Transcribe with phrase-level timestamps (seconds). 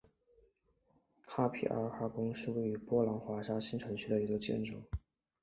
[1.21, 4.81] 萨皮埃哈宫是位于波兰华沙新城区的一座建筑。